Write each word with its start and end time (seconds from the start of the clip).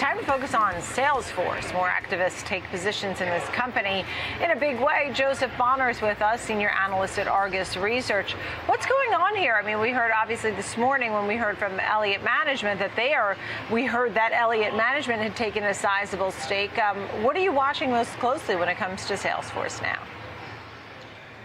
time 0.00 0.16
to 0.16 0.24
focus 0.24 0.54
on 0.54 0.72
Salesforce. 0.76 1.74
More 1.74 1.90
activists 1.90 2.42
take 2.46 2.64
positions 2.70 3.20
in 3.20 3.28
this 3.28 3.46
company 3.50 4.02
in 4.42 4.50
a 4.50 4.56
big 4.56 4.80
way. 4.80 5.10
Joseph 5.12 5.52
Bonner 5.58 5.90
is 5.90 6.00
with 6.00 6.22
us, 6.22 6.40
senior 6.40 6.70
analyst 6.70 7.18
at 7.18 7.28
Argus 7.28 7.76
Research. 7.76 8.32
What's 8.64 8.86
going 8.86 9.12
on 9.12 9.36
here? 9.36 9.60
I 9.62 9.66
mean, 9.66 9.78
we 9.78 9.90
heard 9.90 10.10
obviously 10.10 10.52
this 10.52 10.78
morning 10.78 11.12
when 11.12 11.26
we 11.26 11.36
heard 11.36 11.58
from 11.58 11.78
Elliott 11.78 12.24
Management 12.24 12.80
that 12.80 12.96
they 12.96 13.12
are, 13.12 13.36
we 13.70 13.84
heard 13.84 14.14
that 14.14 14.32
Elliott 14.32 14.74
Management 14.74 15.20
had 15.20 15.36
taken 15.36 15.64
a 15.64 15.74
sizable 15.74 16.30
stake. 16.30 16.78
Um, 16.78 16.96
what 17.22 17.36
are 17.36 17.42
you 17.42 17.52
watching 17.52 17.90
most 17.90 18.12
closely 18.20 18.56
when 18.56 18.70
it 18.70 18.78
comes 18.78 19.04
to 19.04 19.14
Salesforce 19.14 19.82
now? 19.82 20.00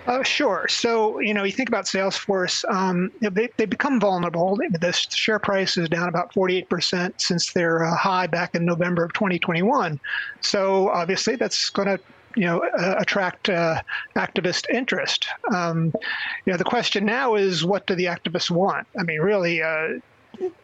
Uh, 0.07 0.21
sure. 0.21 0.67
So, 0.69 1.19
you 1.19 1.33
know, 1.33 1.43
you 1.43 1.51
think 1.51 1.69
about 1.69 1.85
Salesforce, 1.85 2.63
um, 2.71 3.11
they, 3.21 3.49
they 3.57 3.65
become 3.65 3.99
vulnerable. 3.99 4.55
The 4.55 4.91
share 4.91 5.39
price 5.39 5.77
is 5.77 5.89
down 5.89 6.09
about 6.09 6.31
48% 6.33 7.13
since 7.19 7.53
their 7.53 7.83
uh, 7.83 7.95
high 7.95 8.27
back 8.27 8.53
in 8.53 8.65
November 8.65 9.03
of 9.03 9.13
2021. 9.13 9.99
So, 10.41 10.89
obviously, 10.89 11.35
that's 11.35 11.69
going 11.69 11.87
to 11.87 11.99
you 12.35 12.45
know, 12.45 12.59
uh, 12.77 12.95
attract 12.99 13.47
activist 14.15 14.69
interest. 14.69 15.25
Um, 15.53 15.93
you 16.45 16.51
know, 16.51 16.57
the 16.57 16.65
question 16.65 17.05
now 17.05 17.35
is, 17.35 17.65
what 17.65 17.87
do 17.87 17.95
the 17.95 18.05
activists 18.05 18.51
want? 18.51 18.85
I 18.99 19.03
mean, 19.03 19.21
really, 19.21 19.63
uh, 19.63 19.99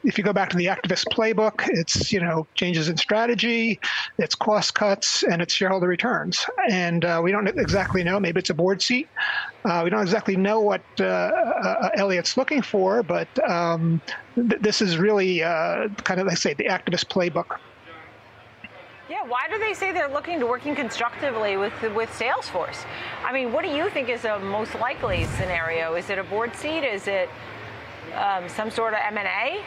if 0.03 0.17
you 0.17 0.23
go 0.23 0.33
back 0.33 0.49
to 0.49 0.57
the 0.57 0.65
activist 0.65 1.05
playbook, 1.11 1.67
it's 1.69 2.11
you 2.11 2.19
know 2.19 2.47
changes 2.55 2.89
in 2.89 2.97
strategy, 2.97 3.79
it's 4.17 4.35
cost 4.35 4.73
cuts, 4.73 5.23
and 5.23 5.41
it's 5.41 5.53
shareholder 5.53 5.87
returns. 5.87 6.45
And 6.69 7.05
uh, 7.05 7.21
we 7.23 7.31
don't 7.31 7.47
exactly 7.47 8.03
know. 8.03 8.19
Maybe 8.19 8.39
it's 8.39 8.49
a 8.49 8.53
board 8.53 8.81
seat. 8.81 9.07
Uh, 9.65 9.81
we 9.83 9.89
don't 9.89 10.01
exactly 10.01 10.35
know 10.35 10.59
what 10.59 10.81
uh, 10.99 11.03
uh 11.03 11.89
Elliott's 11.95 12.37
looking 12.37 12.61
for, 12.61 13.03
but 13.03 13.27
um, 13.49 14.01
th- 14.35 14.61
this 14.61 14.81
is 14.81 14.97
really 14.97 15.43
uh, 15.43 15.87
kind 16.03 16.19
of, 16.19 16.27
like 16.27 16.33
I 16.33 16.35
say, 16.35 16.53
the 16.53 16.65
activist 16.65 17.07
playbook. 17.07 17.57
Yeah, 19.09 19.23
why 19.27 19.49
do 19.49 19.59
they 19.59 19.73
say 19.73 19.91
they're 19.91 20.07
looking 20.07 20.39
to 20.39 20.47
working 20.47 20.73
constructively 20.73 21.57
with 21.57 21.73
with 21.93 22.09
Salesforce? 22.11 22.85
I 23.25 23.33
mean, 23.33 23.51
what 23.51 23.63
do 23.63 23.69
you 23.69 23.89
think 23.89 24.07
is 24.07 24.23
a 24.23 24.39
most 24.39 24.73
likely 24.75 25.25
scenario? 25.37 25.95
Is 25.95 26.09
it 26.09 26.17
a 26.17 26.23
board 26.23 26.55
seat? 26.55 26.85
Is 26.85 27.07
it 27.07 27.29
um, 28.15 28.49
some 28.49 28.69
sort 28.69 28.93
of 28.93 28.99
M&A? 29.07 29.63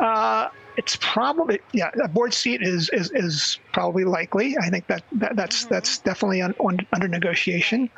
Uh, 0.00 0.48
it's 0.76 0.96
probably 1.00 1.60
yeah. 1.72 1.90
A 2.02 2.08
board 2.08 2.34
seat 2.34 2.62
is 2.62 2.90
is, 2.90 3.10
is 3.12 3.58
probably 3.72 4.04
likely. 4.04 4.56
I 4.58 4.68
think 4.70 4.86
that, 4.88 5.02
that 5.12 5.36
that's 5.36 5.64
mm-hmm. 5.64 5.74
that's 5.74 5.98
definitely 5.98 6.42
un, 6.42 6.54
un, 6.64 6.78
under 6.92 7.08
negotiation. 7.08 7.90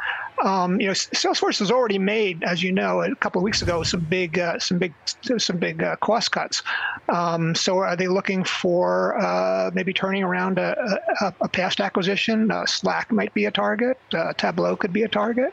Um, 0.45 0.81
you 0.81 0.87
know, 0.87 0.93
Salesforce 0.93 1.59
has 1.59 1.71
already 1.71 1.99
made, 1.99 2.45
as 2.45 2.63
you 2.63 2.71
know, 2.71 3.03
a 3.03 3.15
couple 3.17 3.41
of 3.41 3.43
weeks 3.43 3.63
ago, 3.63 3.83
some 3.83 4.01
big 4.01 4.39
uh, 4.39 4.59
some 4.59 4.79
big 4.79 4.95
some 5.39 5.57
big 5.57 5.83
uh, 5.83 5.97
cost 5.97 6.31
cuts. 6.33 6.63
Um, 7.09 7.55
so, 7.55 7.79
are 7.79 7.97
they 7.97 8.07
looking 8.07 8.45
for 8.45 9.19
uh, 9.21 9.71
maybe 9.75 9.93
turning 9.93 10.23
around 10.23 10.59
a, 10.59 11.01
a, 11.21 11.35
a 11.43 11.49
past 11.49 11.81
acquisition? 11.81 12.51
Uh, 12.51 12.67
Slack 12.67 13.11
might 13.11 13.35
be 13.35 13.47
a 13.47 13.51
target. 13.51 13.99
Uh, 14.15 14.33
Tableau 14.35 14.77
could 14.77 14.93
be 14.93 15.03
a 15.03 15.09
target. 15.09 15.53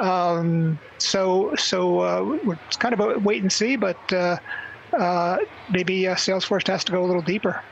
Um, 0.00 0.78
so, 0.98 1.54
so 1.56 2.00
uh, 2.00 2.38
we're 2.44 2.58
it's 2.66 2.76
kind 2.76 2.94
of 2.94 3.00
a 3.00 3.18
wait 3.18 3.42
and 3.42 3.52
see, 3.52 3.76
but 3.76 3.98
uh, 4.92 5.38
maybe 5.70 6.06
uh, 6.08 6.14
Salesforce 6.14 6.66
has 6.68 6.84
to 6.84 6.92
go 6.92 7.04
a 7.04 7.06
little 7.06 7.22
deeper. 7.22 7.62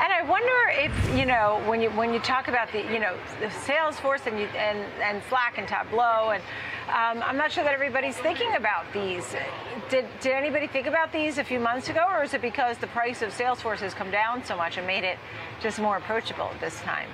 And 0.00 0.12
I 0.12 0.22
wonder 0.22 0.52
if 0.70 1.18
you 1.18 1.26
know 1.26 1.62
when 1.66 1.80
you 1.80 1.90
when 1.90 2.12
you 2.12 2.20
talk 2.20 2.48
about 2.48 2.70
the 2.72 2.80
you 2.82 3.00
know 3.00 3.16
the 3.40 3.46
Salesforce 3.46 4.26
and 4.26 4.38
you, 4.38 4.46
and 4.46 4.78
and 5.02 5.22
Slack 5.28 5.58
and 5.58 5.66
Tableau 5.66 6.30
and 6.30 6.42
um, 6.88 7.22
I'm 7.22 7.36
not 7.36 7.52
sure 7.52 7.64
that 7.64 7.74
everybody's 7.74 8.16
thinking 8.16 8.54
about 8.56 8.90
these. 8.94 9.24
Did 9.90 10.06
did 10.20 10.32
anybody 10.32 10.66
think 10.66 10.86
about 10.86 11.12
these 11.12 11.36
a 11.36 11.44
few 11.44 11.60
months 11.60 11.90
ago, 11.90 12.06
or 12.10 12.22
is 12.22 12.32
it 12.32 12.40
because 12.40 12.78
the 12.78 12.86
price 12.86 13.20
of 13.20 13.30
Salesforce 13.30 13.80
has 13.80 13.92
come 13.92 14.10
down 14.10 14.42
so 14.44 14.56
much 14.56 14.78
and 14.78 14.86
made 14.86 15.04
it 15.04 15.18
just 15.60 15.78
more 15.78 15.98
approachable 15.98 16.50
at 16.54 16.60
this 16.60 16.80
time? 16.80 17.08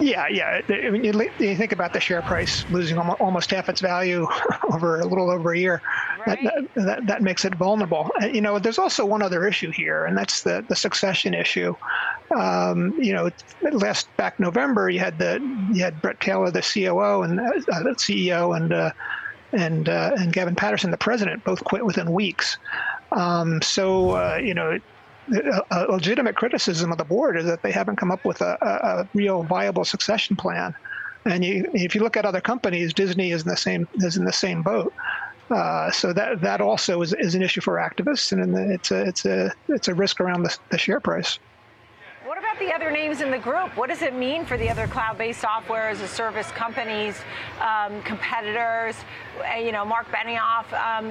Yeah, 0.00 0.26
yeah. 0.28 0.60
I 0.68 0.90
mean, 0.90 1.04
you, 1.04 1.56
think 1.56 1.72
about 1.72 1.92
the 1.92 2.00
share 2.00 2.22
price 2.22 2.64
losing 2.70 2.98
almost 2.98 3.50
half 3.50 3.68
its 3.68 3.80
value 3.80 4.26
over 4.72 5.00
a 5.00 5.06
little 5.06 5.30
over 5.30 5.52
a 5.52 5.58
year. 5.58 5.82
Right. 6.26 6.42
That, 6.42 6.84
that, 6.86 7.06
that 7.06 7.22
makes 7.22 7.44
it 7.44 7.54
vulnerable. 7.54 8.10
You 8.22 8.40
know, 8.40 8.58
there's 8.58 8.78
also 8.78 9.04
one 9.04 9.22
other 9.22 9.46
issue 9.46 9.70
here, 9.70 10.04
and 10.04 10.16
that's 10.16 10.42
the 10.42 10.64
the 10.68 10.76
succession 10.76 11.34
issue. 11.34 11.74
Um, 12.34 12.94
you 12.98 13.12
know, 13.12 13.30
last 13.62 14.14
back 14.16 14.40
November, 14.40 14.88
you 14.88 15.00
had 15.00 15.18
the 15.18 15.40
you 15.72 15.82
had 15.82 16.00
Bret 16.00 16.20
Taylor, 16.20 16.50
the 16.50 16.62
COO 16.62 17.22
and 17.22 17.40
uh, 17.40 17.82
the 17.82 17.94
CEO, 17.98 18.56
and 18.56 18.72
uh, 18.72 18.90
and 19.52 19.88
uh, 19.88 20.12
and 20.16 20.32
Gavin 20.32 20.54
Patterson, 20.54 20.90
the 20.90 20.96
president, 20.96 21.44
both 21.44 21.62
quit 21.64 21.84
within 21.84 22.12
weeks. 22.12 22.56
Um, 23.12 23.60
so 23.62 24.10
uh, 24.12 24.38
you 24.42 24.54
know, 24.54 24.78
a, 25.70 25.86
legitimate 25.88 26.36
criticism 26.36 26.92
of 26.92 26.98
the 26.98 27.04
board 27.04 27.36
is 27.36 27.44
that 27.46 27.62
they 27.62 27.70
haven't 27.70 27.96
come 27.96 28.10
up 28.10 28.24
with 28.24 28.40
a, 28.40 28.58
a, 28.60 29.00
a 29.00 29.08
real 29.14 29.42
viable 29.42 29.84
succession 29.84 30.36
plan. 30.36 30.74
And 31.26 31.44
you, 31.44 31.70
if 31.72 31.94
you 31.94 32.02
look 32.02 32.16
at 32.16 32.26
other 32.26 32.40
companies, 32.40 32.92
Disney 32.92 33.30
is 33.30 33.42
in 33.42 33.48
the 33.48 33.56
same 33.56 33.88
is 33.96 34.16
in 34.16 34.24
the 34.24 34.32
same 34.32 34.62
boat. 34.62 34.92
Uh, 35.50 35.90
so 35.90 36.12
that 36.12 36.40
that 36.40 36.60
also 36.60 37.02
is, 37.02 37.12
is 37.14 37.34
an 37.34 37.42
issue 37.42 37.60
for 37.60 37.74
activists, 37.74 38.32
and 38.32 38.56
it's 38.72 38.90
a 38.90 39.02
it's 39.06 39.24
a 39.26 39.52
it's 39.68 39.88
a 39.88 39.94
risk 39.94 40.20
around 40.20 40.42
the, 40.42 40.56
the 40.70 40.78
share 40.78 41.00
price. 41.00 41.38
What 42.24 42.38
about 42.38 42.58
the 42.58 42.72
other 42.72 42.90
names 42.90 43.20
in 43.20 43.30
the 43.30 43.38
group? 43.38 43.76
What 43.76 43.90
does 43.90 44.00
it 44.00 44.14
mean 44.14 44.46
for 44.46 44.56
the 44.56 44.70
other 44.70 44.86
cloud-based 44.86 45.40
software 45.40 45.90
as 45.90 46.00
a 46.00 46.08
service 46.08 46.50
companies, 46.52 47.20
um, 47.60 48.00
competitors? 48.02 48.96
You 49.58 49.72
know, 49.72 49.84
Mark 49.84 50.06
Benioff. 50.10 50.72
Um, 50.72 51.10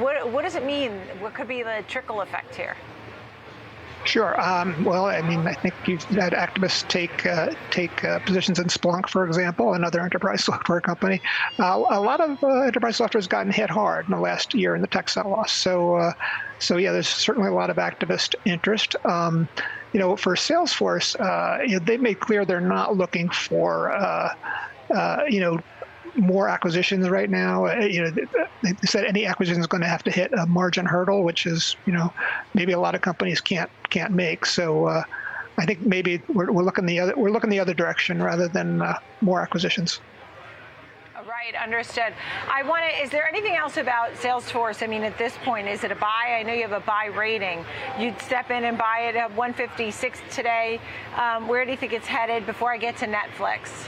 what 0.00 0.30
what 0.30 0.42
does 0.42 0.54
it 0.54 0.64
mean? 0.64 0.92
What 1.18 1.34
could 1.34 1.48
be 1.48 1.62
the 1.62 1.84
trickle 1.88 2.20
effect 2.20 2.54
here? 2.54 2.76
Sure. 4.06 4.40
Um, 4.40 4.84
well, 4.84 5.06
I 5.06 5.20
mean, 5.22 5.40
I 5.48 5.54
think 5.54 5.74
you've 5.86 6.04
had 6.04 6.32
activists 6.32 6.86
take 6.88 7.26
uh, 7.26 7.50
take 7.72 8.04
uh, 8.04 8.20
positions 8.20 8.60
in 8.60 8.66
Splunk, 8.66 9.08
for 9.08 9.26
example, 9.26 9.74
another 9.74 10.00
enterprise 10.00 10.44
software 10.50 10.80
company. 10.80 11.20
Uh, 11.58 11.82
a 11.90 12.00
lot 12.00 12.20
of 12.20 12.42
uh, 12.42 12.60
enterprise 12.60 12.96
software 12.96 13.18
has 13.18 13.26
gotten 13.26 13.50
hit 13.50 13.68
hard 13.68 14.06
in 14.06 14.12
the 14.12 14.20
last 14.20 14.54
year 14.54 14.76
in 14.76 14.80
the 14.80 14.86
tech 14.86 15.08
sell-off. 15.08 15.50
So, 15.50 15.96
uh, 15.96 16.12
so 16.60 16.76
yeah, 16.76 16.92
there's 16.92 17.08
certainly 17.08 17.48
a 17.48 17.54
lot 17.54 17.68
of 17.68 17.78
activist 17.78 18.36
interest. 18.44 18.94
Um, 19.04 19.48
you 19.92 19.98
know, 19.98 20.14
for 20.14 20.36
Salesforce, 20.36 21.18
uh, 21.18 21.62
you 21.62 21.78
know, 21.78 21.84
they 21.84 21.96
made 21.96 22.20
clear 22.20 22.44
they're 22.44 22.60
not 22.60 22.96
looking 22.96 23.28
for, 23.28 23.92
you 25.28 25.40
know, 25.40 25.58
more 26.16 26.48
acquisitions 26.48 27.08
right 27.08 27.30
now. 27.30 27.66
Uh, 27.66 27.80
you 27.80 28.02
know, 28.02 28.10
they 28.62 28.74
said 28.84 29.04
any 29.04 29.26
acquisition 29.26 29.60
is 29.60 29.66
going 29.66 29.82
to 29.82 29.88
have 29.88 30.02
to 30.04 30.10
hit 30.10 30.32
a 30.32 30.46
margin 30.46 30.86
hurdle, 30.86 31.22
which 31.22 31.46
is 31.46 31.76
you 31.86 31.92
know 31.92 32.12
maybe 32.54 32.72
a 32.72 32.80
lot 32.80 32.94
of 32.94 33.00
companies 33.00 33.40
can't 33.40 33.70
can't 33.90 34.12
make. 34.12 34.46
So 34.46 34.86
uh, 34.86 35.02
I 35.58 35.66
think 35.66 35.80
maybe 35.80 36.22
we're, 36.28 36.50
we're 36.50 36.62
looking 36.62 36.86
the 36.86 37.00
other 37.00 37.14
we're 37.16 37.30
looking 37.30 37.50
the 37.50 37.60
other 37.60 37.74
direction 37.74 38.22
rather 38.22 38.48
than 38.48 38.82
uh, 38.82 38.98
more 39.20 39.40
acquisitions. 39.40 40.00
Right, 41.26 41.60
understood. 41.60 42.14
I 42.48 42.62
want 42.62 42.84
to. 42.84 43.02
Is 43.02 43.10
there 43.10 43.26
anything 43.26 43.56
else 43.56 43.76
about 43.76 44.12
Salesforce? 44.14 44.82
I 44.82 44.86
mean, 44.86 45.02
at 45.02 45.18
this 45.18 45.36
point, 45.44 45.68
is 45.68 45.84
it 45.84 45.90
a 45.90 45.96
buy? 45.96 46.36
I 46.38 46.42
know 46.42 46.52
you 46.52 46.62
have 46.62 46.72
a 46.72 46.80
buy 46.80 47.06
rating. 47.06 47.64
You'd 47.98 48.20
step 48.20 48.50
in 48.50 48.64
and 48.64 48.78
buy 48.78 49.06
it 49.08 49.16
at 49.16 49.30
156 49.34 50.20
today. 50.30 50.80
Um, 51.16 51.46
where 51.48 51.64
do 51.64 51.72
you 51.72 51.76
think 51.76 51.92
it's 51.92 52.06
headed? 52.06 52.46
Before 52.46 52.72
I 52.72 52.78
get 52.78 52.96
to 52.98 53.06
Netflix. 53.06 53.86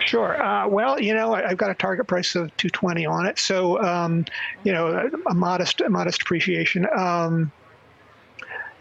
Sure. 0.00 0.42
Uh, 0.42 0.68
well, 0.68 1.00
you 1.00 1.14
know, 1.14 1.34
I've 1.34 1.56
got 1.56 1.70
a 1.70 1.74
target 1.74 2.06
price 2.08 2.34
of 2.34 2.48
220 2.56 3.06
on 3.06 3.26
it, 3.26 3.38
so 3.38 3.82
um, 3.82 4.24
you 4.64 4.72
know, 4.72 5.08
a 5.28 5.34
modest, 5.34 5.80
a 5.80 5.88
modest 5.88 6.22
appreciation. 6.22 6.86
Um, 6.96 7.52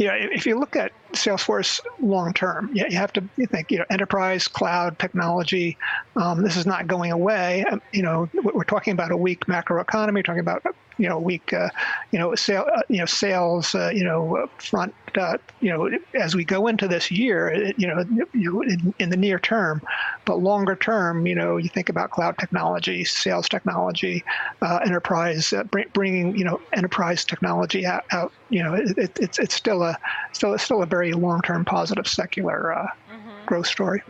know, 0.07 0.16
if 0.16 0.45
you 0.45 0.59
look 0.59 0.75
at 0.75 0.91
Salesforce 1.14 1.80
long 2.00 2.34
term, 2.34 2.70
you, 2.74 2.86
you 2.90 2.98
have 2.98 3.14
to 3.14 3.24
you 3.38 3.46
think, 3.48 3.72
you 3.72 3.78
know, 3.78 3.86
enterprise, 3.90 4.48
cloud, 4.48 4.98
technology. 5.00 5.78
Um, 6.16 6.42
this 6.42 6.58
is 6.58 6.66
not 6.66 6.88
going 6.88 7.12
away. 7.12 7.64
Um, 7.66 7.82
you 7.92 8.02
know, 8.02 8.30
we're 8.34 8.64
talking 8.64 8.94
about 8.94 9.12
a 9.12 9.18
weak 9.18 9.48
macro 9.48 9.82
economy. 9.82 10.24
Talking 10.24 10.40
about 10.40 10.64
you 11.02 11.10
know 11.10 11.20
weak, 11.20 11.52
uh, 11.52 11.70
you 12.12 12.20
know, 12.20 12.36
sale, 12.36 12.66
uh, 12.74 12.82
you 12.88 13.00
know, 13.00 13.06
sales, 13.06 13.74
uh, 13.74 13.92
you 13.94 14.04
know, 14.04 14.48
front, 14.60 14.94
uh, 15.18 15.38
you 15.60 15.69
know, 15.69 15.90
as 16.13 16.36
we 16.36 16.46
go 16.46 16.68
into 16.68 16.88
this 16.88 17.10
year, 17.10 17.74
you 17.75 17.88
know, 17.88 18.06
you, 18.34 18.62
in, 18.62 18.94
in, 19.00 19.10
the 19.10 19.18
near 19.18 19.40
term, 19.40 19.81
but 20.25 20.40
longer 20.40 20.75
term, 20.75 21.25
you 21.25 21.34
know, 21.34 21.57
you 21.57 21.69
think 21.69 21.90
about 21.90 22.12
cloud 22.12 22.38
technology, 22.38 23.04
sales 23.04 23.50
technology, 23.50 24.24
uh, 24.62 24.80
enterprise, 24.86 25.54
uh, 25.54 25.64
bring, 25.64 25.88
bringing 25.94 26.36
you 26.36 26.46
know 26.46 26.62
enterprise 26.74 27.25
technology 27.25 27.86
out. 27.86 28.06
out 28.12 28.31
you 28.50 28.62
know, 28.62 28.74
it, 28.74 28.98
it, 28.98 29.19
it's 29.19 29.40
it's 29.40 29.56
still 29.56 29.81
a 29.81 29.98
still 30.34 30.54
it's 30.54 30.64
still 30.64 30.84
a 30.84 30.86
very 30.86 31.00
long 31.09 31.42
term 31.42 31.65
positive 31.65 32.07
secular 32.07 32.89
mm-hmm. 33.09 33.45
growth 33.45 33.68
story. 33.68 34.01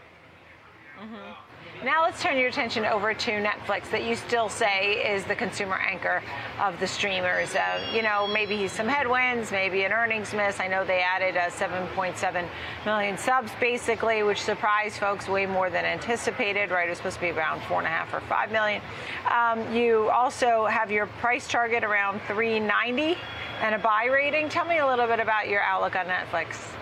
Now 1.83 2.03
let's 2.03 2.21
turn 2.21 2.37
your 2.37 2.49
attention 2.49 2.85
over 2.85 3.15
to 3.15 3.31
Netflix, 3.31 3.89
that 3.89 4.03
you 4.03 4.15
still 4.15 4.49
say 4.49 5.15
is 5.15 5.23
the 5.23 5.33
consumer 5.33 5.77
anchor 5.77 6.21
of 6.59 6.79
the 6.79 6.85
streamers. 6.85 7.55
Uh, 7.55 7.81
you 7.91 8.03
know, 8.03 8.27
maybe 8.27 8.67
some 8.67 8.87
headwinds, 8.87 9.51
maybe 9.51 9.83
an 9.83 9.91
earnings 9.91 10.31
miss. 10.31 10.59
I 10.59 10.67
know 10.67 10.85
they 10.85 10.99
added 10.99 11.37
uh, 11.37 11.49
7.7 11.49 12.47
million 12.85 13.17
subs, 13.17 13.51
basically, 13.59 14.21
which 14.21 14.39
surprised 14.39 14.97
folks 14.97 15.27
way 15.27 15.47
more 15.47 15.71
than 15.71 15.83
anticipated. 15.83 16.69
Right, 16.69 16.85
it 16.85 16.91
was 16.91 16.99
supposed 16.99 17.15
to 17.15 17.21
be 17.21 17.31
around 17.31 17.63
four 17.63 17.79
and 17.79 17.87
a 17.87 17.89
half 17.89 18.13
or 18.13 18.19
five 18.21 18.51
million. 18.51 18.79
Um, 19.27 19.73
you 19.73 20.07
also 20.11 20.67
have 20.67 20.91
your 20.91 21.07
price 21.07 21.47
target 21.47 21.83
around 21.83 22.21
390 22.27 23.17
and 23.61 23.73
a 23.73 23.79
buy 23.79 24.05
rating. 24.05 24.49
Tell 24.49 24.65
me 24.65 24.77
a 24.77 24.85
little 24.85 25.07
bit 25.07 25.19
about 25.19 25.47
your 25.47 25.63
outlook 25.63 25.95
on 25.95 26.05
Netflix. 26.05 26.75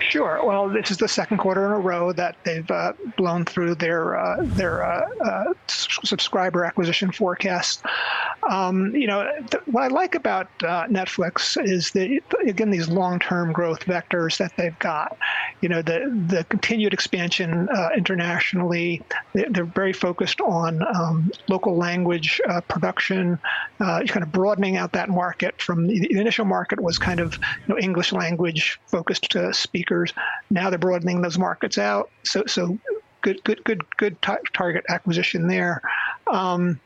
Sure. 0.00 0.40
Well, 0.44 0.68
this 0.68 0.90
is 0.90 0.98
the 0.98 1.08
second 1.08 1.38
quarter 1.38 1.66
in 1.66 1.72
a 1.72 1.78
row 1.78 2.12
that 2.12 2.36
they've 2.44 2.70
uh, 2.70 2.92
blown 3.16 3.44
through 3.44 3.76
their 3.76 4.16
uh, 4.16 4.36
their 4.42 4.84
uh, 4.84 5.08
uh 5.24 5.52
subscriber 5.66 6.64
acquisition 6.64 7.10
forecast. 7.10 7.82
Um, 8.48 8.94
you 8.94 9.06
know, 9.06 9.28
th- 9.50 9.66
what 9.66 9.82
I 9.82 9.88
like 9.88 10.14
about 10.14 10.48
uh, 10.62 10.86
Netflix 10.86 11.62
is 11.62 11.90
the 11.92 12.20
again 12.46 12.70
these 12.70 12.88
long-term 12.88 13.52
growth 13.52 13.80
vectors 13.86 14.36
that 14.38 14.52
they've 14.56 14.78
got. 14.78 15.16
You 15.62 15.68
know, 15.68 15.82
the 15.82 16.12
the 16.28 16.44
continued 16.44 16.92
expansion 16.92 17.68
uh, 17.70 17.88
internationally. 17.96 19.02
They're 19.32 19.64
very 19.64 19.92
focused 19.92 20.40
on 20.40 20.82
um, 20.94 21.32
local 21.48 21.76
language 21.76 22.40
production, 22.68 23.38
kind 23.78 24.22
of 24.22 24.30
broadening 24.30 24.76
out 24.76 24.92
that 24.92 25.08
market. 25.08 25.60
From 25.60 25.86
the, 25.86 26.06
initial 26.10 26.44
market 26.44 26.80
was 26.80 26.98
kind 26.98 27.20
of 27.20 27.34
you 27.66 27.74
know, 27.74 27.78
English 27.78 28.12
language 28.12 28.78
focused 28.86 29.34
speakers. 29.64 30.12
Now 30.50 30.70
they're 30.70 30.78
broadening 30.78 31.22
those 31.22 31.38
markets 31.38 31.78
out. 31.78 32.10
So 32.22 32.44
so 32.46 32.78
good 33.22 33.42
good 33.44 33.64
good 33.64 33.82
good 33.96 34.20
t- 34.22 34.32
target 34.52 34.84
acquisition 34.88 35.48
there. 35.48 35.82
Um, 36.28 36.80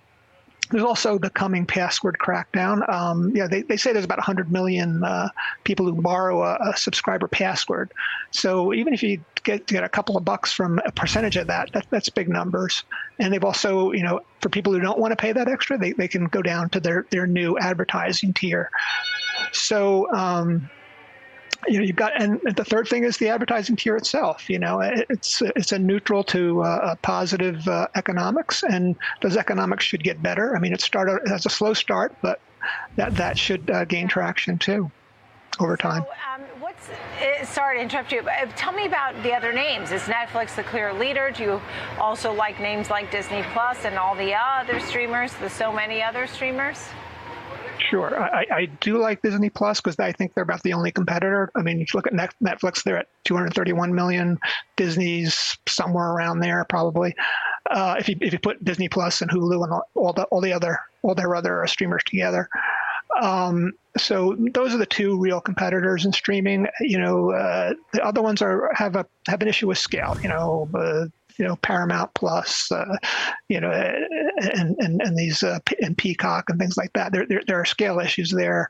there's 0.71 0.85
also 0.85 1.19
the 1.19 1.31
coming 1.31 1.65
password 1.65 2.19
crackdown. 2.21 2.87
Um, 2.93 3.35
yeah, 3.35 3.47
they, 3.47 3.63
they 3.63 3.77
say 3.77 3.93
there's 3.93 4.05
about 4.05 4.19
100 4.19 4.53
million 4.53 5.03
uh, 5.03 5.29
people 5.65 5.87
who 5.87 6.01
borrow 6.01 6.43
a, 6.43 6.59
a, 6.71 6.77
subscriber 6.77 7.27
password. 7.27 7.93
So 8.33 8.75
even 8.75 8.93
if 8.93 9.03
you 9.03 9.25
get 9.45 9.67
get 9.67 9.83
a 9.83 9.89
couple 9.89 10.17
of 10.17 10.25
bucks 10.25 10.53
from 10.53 10.79
a 10.85 10.93
percentage 10.93 11.37
of 11.37 11.47
that, 11.47 11.73
that, 11.73 11.87
that's 11.91 12.11
big 12.11 12.29
numbers. 12.29 12.85
And 13.19 13.33
they've 13.33 13.45
also, 13.45 13.93
you 13.93 14.03
know, 14.03 14.21
for 14.41 14.51
people 14.51 14.73
who 14.73 14.81
don't 14.81 14.99
want 14.99 15.13
to 15.13 15.17
pay 15.17 15.33
that 15.33 15.49
extra, 15.49 15.79
they, 15.79 15.93
they 15.93 16.09
can 16.09 16.27
go 16.27 16.43
down 16.43 16.69
to 16.71 16.81
their, 16.81 17.07
their 17.11 17.27
new 17.27 17.59
advertising 17.59 18.35
tier. 18.35 18.71
So 19.53 20.13
um, 20.13 20.69
you 21.67 21.79
know 21.79 21.85
you've 21.85 21.97
got 21.97 22.21
and 22.21 22.41
the 22.57 22.65
third 22.65 22.87
thing 22.87 23.05
is 23.05 23.17
the 23.17 23.29
advertising 23.29 23.75
tier 23.75 23.97
itself 23.97 24.49
you 24.49 24.59
know 24.59 24.81
it's 24.81 25.43
it's 25.57 25.73
a 25.73 25.79
neutral 25.79 26.23
to 26.23 26.63
uh, 26.63 26.95
positive 27.03 27.67
uh, 27.67 27.89
economics 27.97 28.63
and 28.63 28.97
those 29.23 29.37
economics 29.37 29.85
should 29.85 30.05
get 30.05 30.23
better. 30.23 30.57
I 30.57 30.61
mean 30.61 30.73
it 30.73 30.81
started 30.81 31.21
as 31.31 31.47
a 31.47 31.51
slow 31.51 31.75
start 31.75 32.15
but 32.23 32.41
that 32.97 33.17
that 33.17 33.39
should 33.39 33.71
uh, 33.71 33.85
gain 33.85 34.09
traction 34.09 34.59
too 34.59 34.91
over 35.61 35.77
time. 35.77 36.03
so, 36.03 36.11
um, 36.35 36.43
what's 36.61 36.89
uh, 36.89 37.45
sorry 37.45 37.79
to 37.79 37.83
interrupt 37.83 38.13
you 38.13 38.23
but 38.23 38.33
uh, 38.35 38.47
tell 38.55 38.73
me 38.73 38.87
about 38.87 39.21
the 39.25 39.33
other 39.35 39.53
names. 39.53 39.91
Is 39.91 40.03
netflix 40.03 40.55
the 40.55 40.63
clear 40.63 40.93
leader? 40.93 41.33
Do 41.33 41.43
you 41.43 41.63
also 41.99 42.33
like 42.33 42.61
names 42.61 42.89
like 42.91 43.11
disney 43.11 43.43
plus 43.53 43.85
and 43.85 43.97
all 43.97 44.15
the 44.15 44.35
other 44.35 44.79
streamers 44.79 45.35
the 45.35 45.51
so 45.51 45.73
many 45.73 46.03
other 46.03 46.27
streamers 46.27 46.89
Sure, 47.79 48.21
I, 48.21 48.47
I 48.51 48.65
do 48.81 48.99
like 48.99 49.23
Disney 49.23 49.51
Plus 49.51 49.81
because 49.81 49.99
I 49.99 50.13
think 50.13 50.35
they're 50.35 50.45
about 50.45 50.63
the 50.63 50.73
only 50.73 50.91
competitor. 50.91 51.51
I 51.55 51.63
mean, 51.63 51.81
if 51.81 51.93
you 51.93 51.99
look 51.99 52.07
at 52.07 52.13
Netflix, 52.13 52.83
they're 52.83 52.99
at 52.99 53.09
231 53.25 53.95
million. 53.95 54.39
Disney's 54.77 55.57
somewhere 55.67 56.11
around 56.11 56.41
there, 56.41 56.65
probably. 56.69 57.15
Uh, 57.71 57.97
if 57.99 58.09
you 58.09 58.17
if 58.21 58.33
you 58.33 58.39
put 58.39 58.65
Disney 58.65 58.89
Plus 58.89 59.21
and 59.21 59.31
Hulu 59.31 59.65
and 59.65 59.81
all, 59.95 60.13
the 60.13 60.25
all 60.25 60.41
the 60.41 60.53
other 60.53 60.79
all 61.03 61.15
their 61.15 61.35
other 61.35 61.67
streamers 61.67 62.03
together. 62.05 62.49
Um, 63.21 63.73
so 63.97 64.37
those 64.53 64.75
are 64.75 64.79
the 64.79 64.87
two 64.87 65.19
real 65.19 65.41
competitors 65.41 66.05
in 66.05 66.13
streaming. 66.13 66.67
You 66.81 66.99
know, 66.99 67.33
uh, 67.33 67.75
the 67.93 68.05
other 68.05 68.23
ones 68.23 68.43
are 68.43 68.73
have 68.75 68.97
a 68.97 69.07
have 69.29 69.43
an 69.43 69.49
issue 69.49 69.69
with 69.69 69.79
scale. 69.79 70.17
You 70.23 70.29
know, 70.29 70.69
uh, 70.75 71.07
you 71.39 71.47
know 71.47 71.57
Paramount 71.57 72.13
Plus, 72.15 72.71
uh, 72.73 72.97
you 73.49 73.61
know, 73.61 73.71
and 73.71 74.77
and 74.79 75.01
and 75.01 75.17
these 75.17 75.43
uh, 75.43 75.59
and 75.81 75.97
Peacock 75.97 76.45
and 76.49 76.59
things 76.59 76.77
like 76.77 76.93
that. 76.95 77.13
There 77.13 77.27
there, 77.27 77.43
there 77.47 77.61
are 77.61 77.65
scale 77.65 78.01
issues 78.01 78.31
there, 78.31 78.69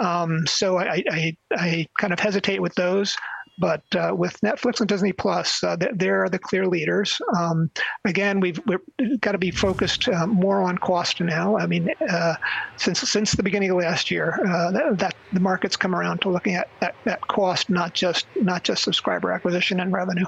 um, 0.00 0.46
so 0.46 0.78
I, 0.78 1.02
I 1.10 1.36
I 1.52 1.86
kind 1.98 2.12
of 2.12 2.20
hesitate 2.20 2.62
with 2.62 2.74
those. 2.74 3.16
But 3.58 3.84
uh, 3.94 4.12
with 4.16 4.40
Netflix 4.40 4.80
and 4.80 4.88
Disney 4.88 5.12
Plus, 5.12 5.62
uh, 5.62 5.76
they're 5.94 6.28
the 6.28 6.40
clear 6.40 6.66
leaders. 6.66 7.20
Um, 7.38 7.70
again, 8.04 8.40
we've, 8.40 8.58
we've 8.66 9.20
got 9.20 9.32
to 9.32 9.38
be 9.38 9.52
focused 9.52 10.08
uh, 10.08 10.26
more 10.26 10.60
on 10.60 10.76
cost 10.78 11.20
now. 11.20 11.56
I 11.56 11.66
mean, 11.66 11.88
uh, 12.10 12.34
since 12.76 12.98
since 13.08 13.32
the 13.32 13.44
beginning 13.44 13.70
of 13.70 13.76
last 13.76 14.10
year, 14.10 14.40
uh, 14.44 14.72
that, 14.72 14.98
that, 14.98 15.14
the 15.32 15.40
market's 15.40 15.76
come 15.76 15.94
around 15.94 16.20
to 16.22 16.30
looking 16.30 16.56
at 16.56 16.68
that, 16.80 16.96
that 17.04 17.20
cost, 17.28 17.70
not 17.70 17.94
just 17.94 18.26
not 18.34 18.64
just 18.64 18.82
subscriber 18.82 19.30
acquisition 19.30 19.78
and 19.78 19.92
revenue. 19.92 20.26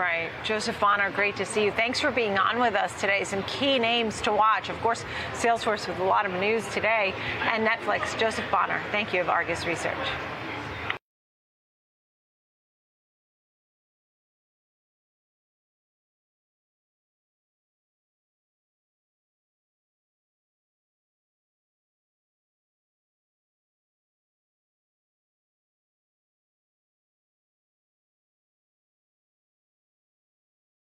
Right. 0.00 0.30
Joseph 0.44 0.80
Bonner, 0.80 1.10
great 1.10 1.36
to 1.36 1.44
see 1.44 1.62
you. 1.62 1.72
Thanks 1.72 2.00
for 2.00 2.10
being 2.10 2.38
on 2.38 2.58
with 2.58 2.74
us 2.74 2.98
today. 2.98 3.22
Some 3.22 3.42
key 3.42 3.78
names 3.78 4.22
to 4.22 4.32
watch. 4.32 4.70
Of 4.70 4.80
course, 4.80 5.04
Salesforce 5.34 5.86
with 5.86 5.98
a 5.98 6.04
lot 6.04 6.24
of 6.24 6.32
news 6.40 6.66
today 6.70 7.12
and 7.42 7.68
Netflix. 7.68 8.18
Joseph 8.18 8.46
Bonner, 8.50 8.80
thank 8.92 9.12
you 9.12 9.20
of 9.20 9.28
Argus 9.28 9.66
Research. 9.66 9.98